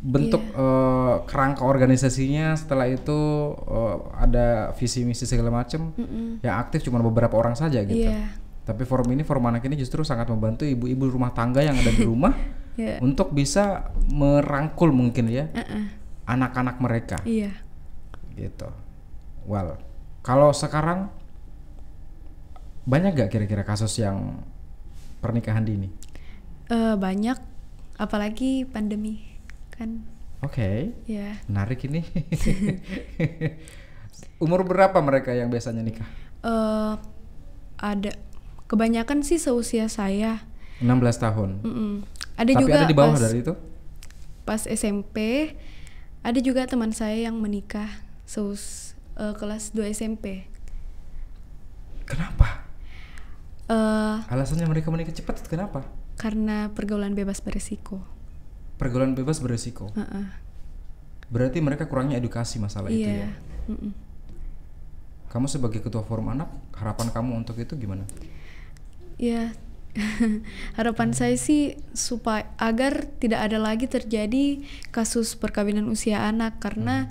[0.00, 0.58] bentuk Iya.
[0.58, 3.18] eh, kerangka organisasinya setelah itu
[3.56, 6.40] eh, ada visi misi segala macam Mm-mm.
[6.40, 8.08] yang aktif cuma beberapa orang saja gitu.
[8.08, 8.34] Iya.
[8.64, 12.04] Tapi forum ini forum anak ini justru sangat membantu ibu-ibu rumah tangga yang ada di
[12.10, 12.32] rumah
[12.74, 12.98] Iya.
[13.00, 15.46] untuk bisa merangkul mungkin ya
[16.24, 17.52] anak-anak mereka Iya.
[18.34, 18.66] gitu.
[19.44, 19.76] Well,
[20.20, 21.12] kalau sekarang
[22.84, 24.44] banyak gak kira-kira kasus yang
[25.20, 25.88] pernikahan dini?
[26.68, 27.36] Eh, banyak
[27.96, 29.33] apalagi pandemi
[29.74, 30.06] kan.
[30.40, 31.42] Oke, Ya.
[31.46, 32.04] menarik ini.
[34.42, 36.06] Umur berapa mereka yang biasanya nikah?
[36.44, 36.94] eh
[37.74, 38.12] ada
[38.66, 40.44] kebanyakan sih seusia saya.
[40.78, 41.50] 16 tahun.
[41.64, 41.92] Mm-mm.
[42.36, 43.54] Ada Tapi juga ada di bawah pas, dari itu?
[44.44, 45.16] pas SMP
[46.20, 47.88] ada juga teman saya yang menikah
[48.24, 50.44] seus eh, kelas 2 SMP.
[52.04, 52.68] Kenapa?
[53.64, 55.88] eh Alasannya mereka menikah cepat kenapa?
[56.14, 58.04] karena pergaulan bebas beresiko.
[58.76, 59.90] Pergaulan bebas beresiko.
[59.94, 60.26] Heeh.
[61.30, 63.26] Berarti mereka kurangnya edukasi masalah itu ya.
[63.26, 63.30] Iya.
[63.70, 63.92] Mm-mm.
[65.32, 66.46] Kamu sebagai ketua forum anak,
[66.78, 68.06] harapan kamu untuk itu gimana?
[69.18, 69.50] Ya,
[70.78, 77.10] harapan saya sih supaya agar tidak ada lagi terjadi kasus perkawinan usia anak karena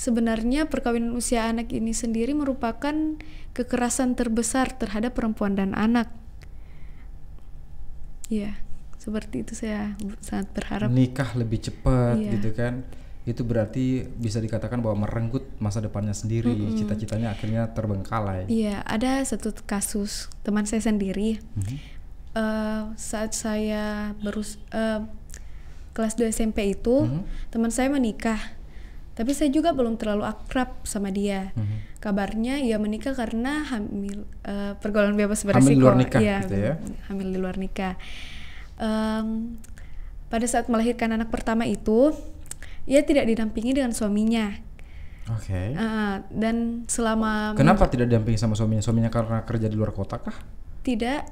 [0.00, 3.20] sebenarnya perkawinan usia anak ini sendiri merupakan
[3.52, 6.08] kekerasan terbesar terhadap perempuan dan anak.
[8.32, 8.56] Ya,
[9.00, 10.86] seperti itu saya sangat berharap.
[10.86, 12.30] Nikah lebih cepat Iya.
[12.36, 12.84] gitu kan?
[13.22, 18.44] Itu berarti bisa dikatakan bahwa merenggut masa depannya sendiri, cita-citanya akhirnya terbengkalai.
[18.46, 21.40] Iya, ada satu kasus teman saya sendiri.
[21.56, 21.98] Mhm.
[22.30, 25.02] eh, saat saya berus eh,
[25.90, 27.50] kelas 2 SMP itu Mhm.
[27.50, 28.38] teman saya menikah
[29.10, 31.98] tapi saya juga belum terlalu akrab sama dia Mhm.
[31.98, 36.54] kabarnya ia menikah karena hamil eh, pergaulan bebas Hamil beresiko di luar nikah Iya, gitu
[36.54, 36.74] ya?
[37.10, 37.98] hamil di luar nikah
[38.80, 39.60] Em,
[40.32, 42.16] pada saat melahirkan anak pertama itu
[42.88, 44.56] ia tidak didampingi dengan suaminya
[45.30, 45.76] Oke.
[45.76, 48.82] Eh, dan selama Kenapa tidak didampingi sama suaminya?
[48.82, 50.34] Suaminya karena kerja di luar kota kah?
[50.80, 51.28] tidak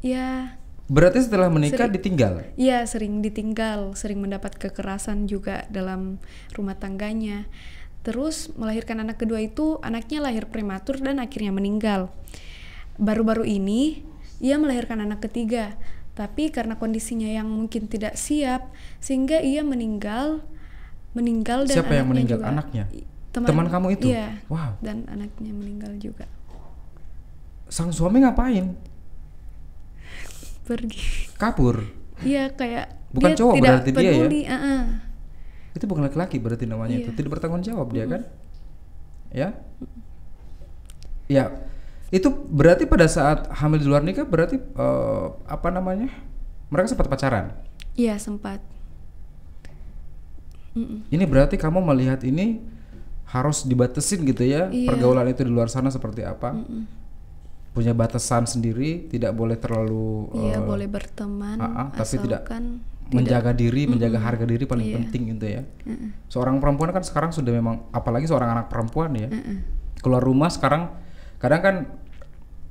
[0.00, 0.56] ya
[0.86, 1.98] Berarti setelah menikah Sering.
[1.98, 2.34] ditinggal.
[2.54, 6.22] Iya, sering ditinggal, sering mendapat kekerasan juga dalam
[6.54, 7.50] rumah tangganya.
[8.06, 12.14] Terus melahirkan anak kedua itu anaknya lahir prematur dan akhirnya meninggal.
[13.02, 14.06] Baru-baru ini
[14.38, 15.74] ia melahirkan anak ketiga,
[16.16, 20.40] tapi karena kondisinya yang mungkin tidak siap sehingga ia meninggal
[21.12, 22.40] meninggal dan Siapa yang meninggal?
[22.40, 22.84] juga- Anaknya?
[22.90, 23.04] I-
[23.36, 24.08] Teman kamu itu?
[24.08, 24.40] Iya.
[24.48, 24.80] Wow.
[24.80, 26.24] Dan anaknya meninggal juga.
[27.68, 28.72] Sang suami ngapain?
[30.64, 31.28] Pergi.
[31.36, 31.84] Kabur.
[32.24, 34.12] Iya, kayak Bukan dia cowok tidak berarti dia ya?
[34.16, 34.82] peduli, uh-uh.
[35.76, 37.12] Itu bukan laki-laki berarti namanya itu.
[37.12, 37.16] Iya.
[37.16, 38.22] Tidak bertanggung jawab dia kan?
[39.30, 39.48] Ya.
[41.28, 41.44] Ya.
[42.08, 46.10] Itu berarti pada saat hamil di luar nikah berarti eh, apa namanya?
[46.70, 47.54] Mereka sempat pacaran.
[47.96, 48.60] Iya, sempat.
[51.08, 52.60] Ini berarti kamu melihat ini
[53.26, 54.92] harus dibatasin gitu ya Iya.
[54.92, 56.52] pergaulan itu di luar sana seperti apa?
[56.52, 56.84] Mm-mm.
[57.72, 62.84] Punya batasan sendiri, tidak boleh terlalu Iya eh, boleh berteman, ah, ah, tapi tidak asalkan
[63.06, 64.96] menjaga diri, menjaga harga diri paling Iya.
[65.00, 65.62] penting gitu ya.
[65.88, 66.08] Mm-mm.
[66.28, 69.32] Seorang perempuan kan sekarang sudah memang apalagi seorang anak perempuan ya.
[69.32, 69.56] Mm-mm.
[70.04, 70.92] Keluar rumah sekarang
[71.36, 71.76] kadang kan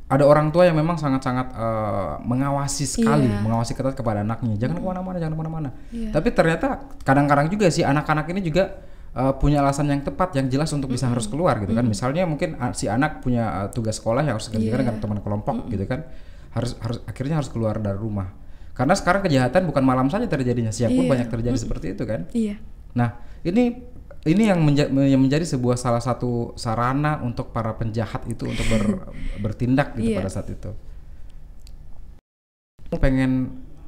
[0.05, 3.41] ada orang tua yang memang sangat-sangat eh, mengawasi sekali, Iya.
[3.41, 4.53] mengawasi ketat kepada anaknya.
[4.55, 5.69] Jangan ke mana-mana, jangan ke mana-mana.
[5.89, 6.13] Iya.
[6.13, 6.67] Tapi ternyata
[7.01, 11.09] kadang-kadang juga sih anak-anak ini juga eh, punya alasan yang tepat, yang jelas untuk bisa
[11.09, 11.81] harus keluar gitu kan.
[11.81, 14.81] Misalnya mungkin ah, si anak punya eh, tugas sekolah yang harus dikerjakan Iya.
[14.85, 16.05] dengan teman kelompok gitu kan.
[16.53, 18.29] Harus harus akhirnya harus keluar dari rumah.
[18.75, 21.11] Karena sekarang kejahatan bukan malam saja terjadinya, siang pun Iya.
[21.17, 22.27] banyak terjadi seperti itu kan.
[22.29, 22.59] Iya,
[22.93, 23.09] Nah,
[23.41, 23.94] ini
[24.25, 29.05] ini yang, menja- yang menjadi sebuah salah satu sarana untuk para penjahat itu untuk ber-
[29.43, 30.19] bertindak gitu Iya.
[30.21, 30.73] pada saat itu.
[32.89, 33.31] Kamu pengen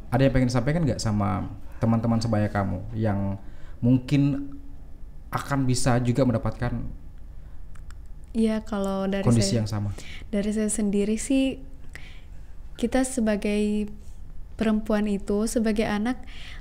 [0.10, 3.38] ada yang pengen disampaikan nggak sama teman-teman sebaya kamu yang
[3.84, 4.54] mungkin
[5.30, 6.74] akan bisa juga mendapatkan
[8.34, 9.90] iya kalau dari kondisi saya, yang sama?
[10.34, 11.62] dari saya sendiri sih
[12.80, 13.92] kita sebagai
[14.58, 16.18] perempuan itu sebagai anak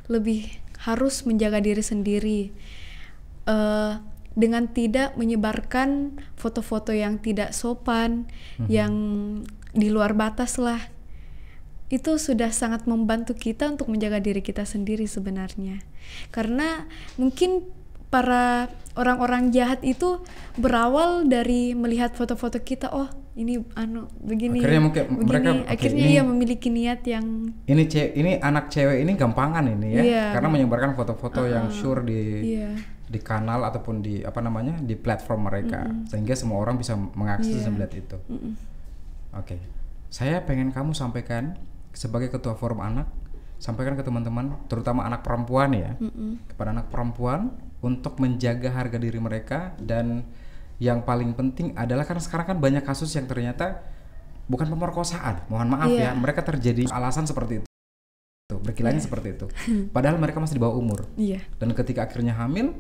[0.09, 0.49] lebih
[0.85, 2.41] harus menjaga diri sendiri.
[3.47, 3.95] Eh,
[4.37, 8.29] dengan tidak menyebarkan foto-foto yang tidak sopan,
[8.69, 8.93] yang
[9.73, 10.93] di luar batas lah.
[11.89, 15.81] Itu sudah sangat membantu kita untuk menjaga diri kita sendiri sebenarnya.
[16.29, 16.85] Karena
[17.17, 17.65] mungkin
[18.13, 20.21] para orang-orang jahat itu
[20.61, 23.09] berawal dari melihat foto-foto kita, oh
[23.41, 25.25] ini anu begini, Akhirnya mungkin begini.
[25.25, 29.89] mereka, akhirnya ini- ia memiliki niat yang Ini ce ini anak cewek ini gampangan ini
[29.97, 30.25] ya, Iya.
[30.37, 32.21] karena menyebarkan foto-foto yang sure di
[32.53, 37.63] iya di kanal ataupun di apa namanya di platform mereka, sehingga semua orang bisa mengakses
[37.63, 37.65] Iya.
[37.67, 38.17] dan melihat itu.
[39.33, 39.57] Oke,
[40.09, 41.55] saya pengen kamu sampaikan
[41.93, 43.07] sebagai ketua forum anak,
[43.57, 45.95] sampaikan ke teman-teman, terutama anak perempuan ya,
[46.49, 50.25] kepada anak perempuan untuk menjaga harga diri mereka dan
[50.77, 53.81] yang paling penting adalah karena sekarang kan banyak kasus yang ternyata
[54.45, 56.11] bukan pemerkosaan, mohon maaf ya, Iya.
[56.13, 57.67] mereka terjadi alasan seperti itu,
[58.47, 59.47] Tuh, berkilahnya seperti itu,
[59.97, 61.09] padahal mereka masih di bawah umur.
[61.17, 61.41] Iya.
[61.57, 62.73] Dan ketika akhirnya hamil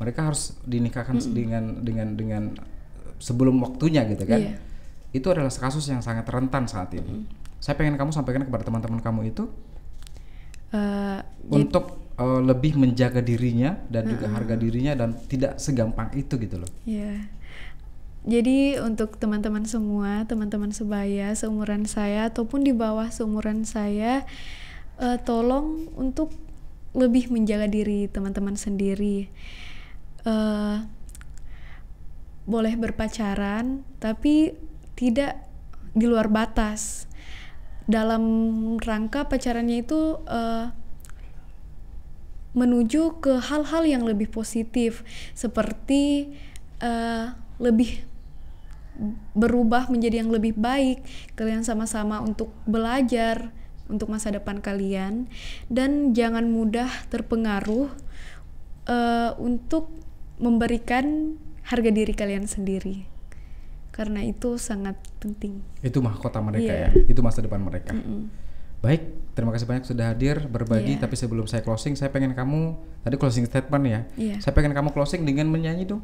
[0.00, 2.42] mereka harus dinikahkan dengan dengan dengan
[3.18, 4.56] sebelum waktunya gitu kan Iya.
[5.12, 7.28] itu adalah kasus yang sangat rentan saat ini
[7.62, 9.46] saya pengen kamu sampaikan kepada teman-teman kamu itu
[10.72, 11.20] Eh,
[11.52, 16.70] untuk eh, lebih menjaga dirinya dan juga harga dirinya dan tidak segampang itu gitu loh
[16.88, 17.28] Iya.
[18.22, 24.24] Jadi untuk teman-teman semua, teman-teman sebaya seumuran saya ataupun di bawah seumuran saya,
[24.96, 26.30] eh, tolong untuk
[26.94, 29.26] lebih menjaga diri teman-teman sendiri.
[30.22, 30.78] Eh,
[32.42, 34.54] boleh berpacaran, tapi
[34.98, 35.46] tidak
[35.94, 37.06] di luar batas.
[37.86, 38.22] Dalam
[38.78, 40.66] rangka pacarannya itu eh,
[42.52, 45.00] menuju ke hal-hal yang lebih positif
[45.32, 46.34] seperti
[46.84, 48.04] eh, lebih
[49.32, 51.00] berubah menjadi yang lebih baik
[51.32, 53.48] kalian sama-sama untuk belajar
[53.88, 55.32] untuk masa depan kalian
[55.72, 57.88] dan jangan mudah terpengaruh
[58.84, 60.01] eh, untuk
[60.42, 63.06] memberikan harga diri kalian sendiri
[63.94, 66.88] karena itu sangat penting itu mahkota mereka Iya.
[66.90, 67.94] ya itu masa depan mereka
[68.82, 69.02] baik
[69.32, 71.06] terima kasih banyak sudah hadir berbagi Iya.
[71.06, 74.36] tapi sebelum saya closing saya pengen kamu tadi closing statement ya Iya.
[74.42, 76.02] saya pengen kamu closing dengan menyanyi dong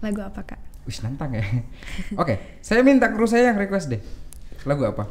[0.00, 1.42] lagu apa kak Wih nantang ya.
[2.22, 3.98] Oke, saya minta kru saya yang request deh.
[4.62, 5.10] Lagu apa?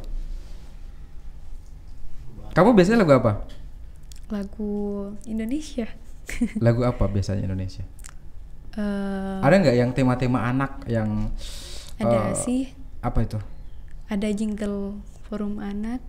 [2.56, 3.44] Kamu biasanya lagu apa?
[4.32, 4.72] lagu
[5.30, 5.86] Indonesia
[6.66, 7.84] Lagu apa biasanya Indonesia?
[8.76, 11.32] Eh, Ada nggak yang tema-tema anak yang
[11.96, 12.62] ada eh, sih
[13.00, 13.40] apa itu?
[14.06, 16.04] ada jingle forum anak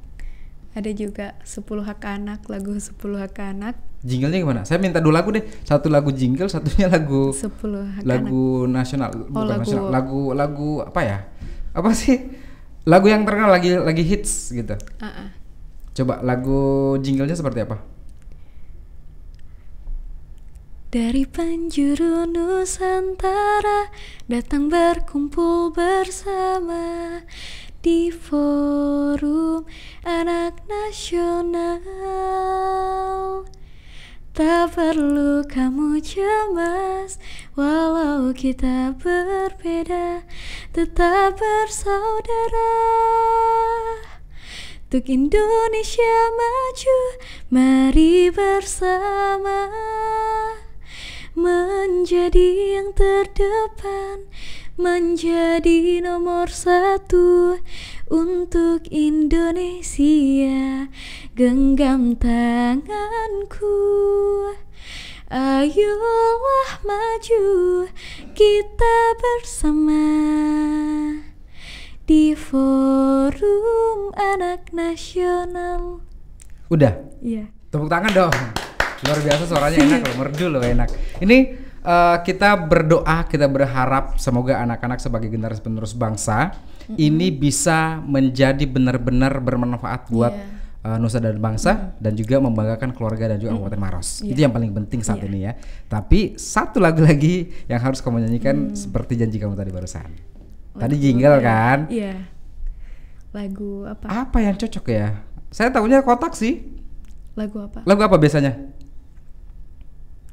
[0.76, 4.62] ada juga 10 hak anak lagu 10 hak anak Jinglenya gimana?
[4.62, 5.42] Saya minta dua lagu deh.
[5.64, 7.48] Satu lagu jingle, satunya lagu 10
[7.96, 11.18] hak anak lagu nasional, bukan lagu- nasional, lagu lagu apa ya?
[11.72, 12.28] Apa sih?
[12.84, 14.76] Lagu yang terkenal lagi lagi hits gitu.
[15.00, 15.28] Ah, ah.
[15.90, 16.60] Coba lagu
[17.00, 17.80] jinglenya seperti apa?
[20.96, 23.92] Dari penjuru Nusantara
[24.32, 27.20] datang berkumpul bersama
[27.84, 29.68] di forum
[30.08, 31.84] anak nasional.
[34.32, 37.20] Tak perlu kamu cemas
[37.52, 40.24] walau kita berbeda
[40.72, 42.72] tetap bersaudara.
[44.88, 47.20] Untuk Indonesia maju,
[47.52, 49.68] mari bersama
[51.36, 54.24] menjadi yang terdepan,
[54.80, 57.60] menjadi nomor satu
[58.08, 60.88] untuk Indonesia.
[61.36, 63.76] Genggam tanganku,
[65.28, 67.48] ayolah maju
[68.32, 70.08] kita bersama
[72.08, 76.00] di forum anak nasional.
[76.72, 76.96] Udah.
[77.20, 77.52] Iya.
[77.68, 78.32] Tepuk tangan dong.
[79.04, 80.88] Luar biasa suaranya enak loh, merdu loh enak.
[81.20, 81.36] Ini
[81.82, 86.56] eh, kita berdoa, kita berharap semoga anak-anak sebagai generasi penerus bangsa
[86.88, 90.46] ini bisa menjadi benar-benar bermanfaat buat Iya.
[90.86, 94.22] eh, nusa dan bangsa dan juga membanggakan keluarga dan juga Kabupaten Maros.
[94.22, 94.30] Iya.
[94.32, 95.52] Itu yang paling penting saat ini ya.
[95.86, 100.08] Tapi satu lagu lagi yang harus kamu nyanyikan seperti janji kamu tadi barusan.
[100.76, 101.44] Tadi jingle ya.
[101.44, 101.78] kan?
[101.90, 102.14] Iya.
[103.34, 104.06] Lagu apa?
[104.08, 105.20] Apa yang cocok ya?
[105.50, 106.70] Saya tahunya kotak sih.
[107.36, 107.84] Lagu apa?
[107.84, 108.75] Lagu apa biasanya?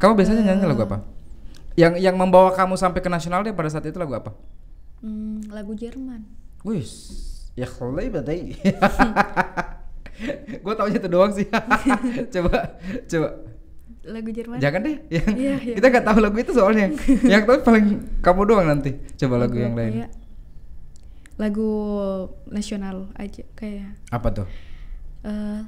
[0.03, 0.99] Kamu biasanya nyanyi lagu apa?
[1.79, 4.35] Yang yang membawa kamu sampai ke nasional deh pada saat itu lagu apa?
[4.99, 6.27] Hmm, lagu Jerman.
[6.67, 6.83] Wih,
[7.55, 7.63] ya
[8.11, 8.51] badai.
[10.63, 11.47] Gue taunya itu doang sih.
[12.35, 12.75] coba,
[13.07, 13.29] coba.
[14.03, 14.59] Lagu Jerman.
[14.59, 14.95] Jangan deh.
[15.07, 15.75] Yang, Iya, iya.
[15.79, 16.91] Kita nggak tahu lagu itu soalnya.
[17.23, 18.99] yang tahu paling kamu doang nanti.
[19.15, 19.93] Coba lagu, yang apa lain.
[20.03, 20.07] ya?
[21.39, 21.71] Lagu
[22.45, 24.47] nasional aja kayak Apa tuh?
[25.23, 25.61] eh,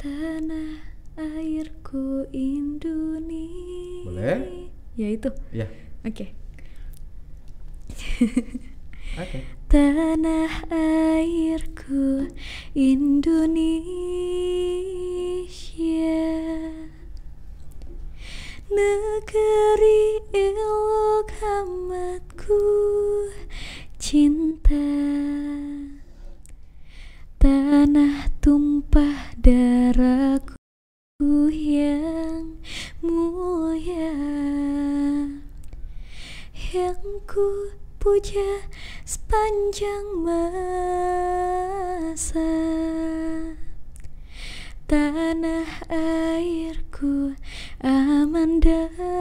[0.00, 0.80] tanah
[1.18, 4.06] airku Indonesia.
[4.06, 4.70] Boleh.
[4.94, 5.34] Ya itu.
[5.50, 5.66] Ya.
[6.06, 6.30] Oke.
[9.18, 9.38] Oke.
[9.68, 12.24] Tanah airku
[12.72, 13.44] Indonesia
[18.72, 22.64] Negeri elok amatku
[24.00, 24.88] cinta
[27.36, 30.57] Tanah tumpah darahku
[31.18, 32.62] yang
[33.02, 34.14] mulia
[36.54, 38.62] Yang ku puja
[39.02, 40.54] sepanjang masa.
[44.86, 47.34] Tanah airku
[47.82, 49.17] aman dan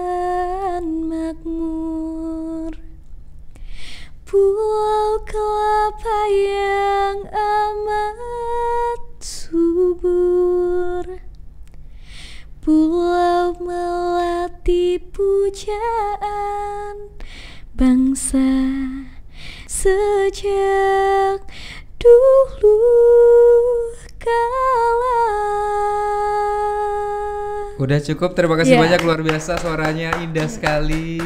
[28.07, 28.81] cukup, terima kasih Ya.
[28.81, 31.19] banyak luar biasa suaranya indah sekali.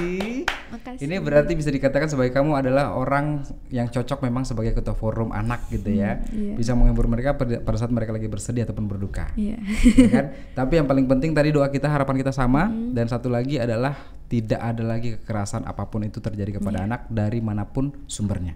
[0.71, 1.03] Makasih.
[1.03, 5.67] Ini berarti bisa dikatakan sebagai kamu adalah orang yang cocok memang sebagai ketua forum anak
[5.67, 6.23] gitu ya.
[6.27, 6.55] iya.
[6.55, 9.29] Bisa menghibur mereka pada saat mereka lagi bersedih ataupun berduka.
[9.35, 9.59] Iya.
[9.93, 10.25] ya kan?
[10.57, 12.93] Tapi yang paling penting tadi doa kita, harapan kita sama Hmm.
[12.93, 13.93] dan satu lagi adalah
[14.25, 16.57] tidak ada lagi kekerasan apa pun itu terjadi Iya.
[16.57, 18.55] kepada anak dari mana pun sumbernya.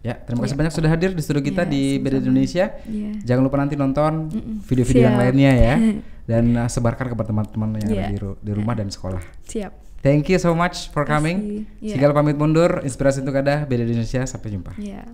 [0.00, 2.72] Ya, terima kasih banyak sudah hadir di studio kita Ya, di BD Indonesia.
[2.82, 3.20] Iya.
[3.22, 4.32] Jangan lupa nanti nonton
[4.62, 5.74] video-video yang lainnya ya
[6.30, 8.08] dan uh, sebarkan kepada teman-teman yang ada Iya.
[8.08, 9.20] di, ru- di rumah dan sekolah.
[9.44, 9.72] Siap.
[10.00, 11.68] Thank you so much for coming.
[11.76, 11.94] Iya.
[11.94, 14.72] Segala pamit mundur, inspirasi untuk ada BD Indonesia sampai jumpa.
[14.74, 15.04] Iya.